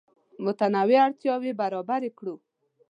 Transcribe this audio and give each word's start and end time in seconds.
متنوع 0.45 0.99
اړتیاوې 1.07 1.51
برابر 1.61 2.01
کړو. 2.17 2.35